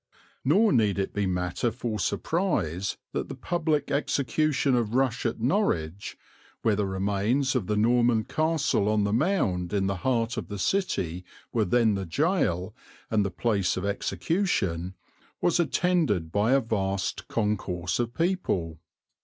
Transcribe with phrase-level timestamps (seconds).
[0.43, 6.17] Nor need it be matter for surprise that the public execution of Rush at Norwich,
[6.63, 10.57] where the remains of the Norman castle on the Mound in the heart of the
[10.57, 12.73] city were then the gaol
[13.11, 14.95] and the place of execution,
[15.39, 18.79] was attended by a vast concourse of people.